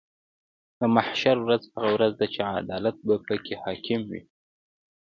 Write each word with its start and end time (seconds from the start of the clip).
د 0.79 0.81
محشر 0.95 1.37
ورځ 1.45 1.63
هغه 1.73 1.89
ورځ 1.95 2.13
ده 2.19 2.27
چې 2.33 2.39
عدالت 2.61 2.95
به 3.05 3.15
پکې 3.25 3.53
حاکم 3.63 4.01
وي. 4.09 4.21